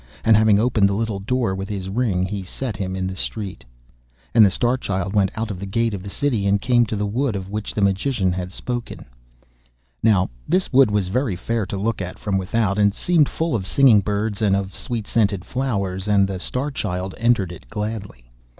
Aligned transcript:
And 0.23 0.35
having 0.35 0.57
opened 0.57 0.89
the 0.89 0.95
little 0.95 1.19
door 1.19 1.53
with 1.53 1.69
his 1.69 1.87
ring 1.87 2.25
he 2.25 2.41
set 2.41 2.75
him 2.75 2.95
in 2.95 3.05
the 3.05 3.15
street. 3.15 3.63
And 4.33 4.43
the 4.43 4.49
Star 4.49 4.75
Child 4.75 5.13
went 5.13 5.29
out 5.35 5.51
of 5.51 5.59
the 5.59 5.67
gate 5.67 5.93
of 5.93 6.01
the 6.01 6.09
city, 6.09 6.47
and 6.47 6.59
came 6.59 6.87
to 6.87 6.95
the 6.95 7.05
wood 7.05 7.35
of 7.35 7.51
which 7.51 7.75
the 7.75 7.83
Magician 7.83 8.31
had 8.33 8.51
spoken 8.51 8.97
to 8.97 9.03
him. 9.03 9.09
Now 10.01 10.29
this 10.49 10.73
wood 10.73 10.89
was 10.89 11.09
very 11.09 11.35
fair 11.35 11.67
to 11.67 11.77
look 11.77 12.01
at 12.01 12.17
from 12.17 12.39
without, 12.39 12.79
and 12.79 12.91
seemed 12.95 13.29
full 13.29 13.53
of 13.55 13.67
singing 13.67 14.01
birds 14.01 14.41
and 14.41 14.55
of 14.55 14.73
sweet 14.73 15.05
scented 15.05 15.45
flowers, 15.45 16.07
and 16.07 16.27
the 16.27 16.39
Star 16.39 16.71
Child 16.71 17.13
entered 17.19 17.51
it 17.51 17.69
gladly. 17.69 18.31